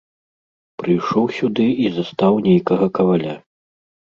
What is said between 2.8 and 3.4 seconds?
каваля.